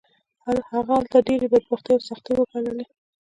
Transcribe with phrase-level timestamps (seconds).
[0.73, 2.85] هغه هلته ډېرې بدبختۍ او سختۍ وګاللې